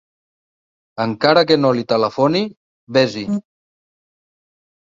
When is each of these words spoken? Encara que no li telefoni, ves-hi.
Encara 1.03 1.43
que 1.51 1.57
no 1.59 1.71
li 1.79 1.85
telefoni, 1.93 2.43
ves-hi. 2.99 3.25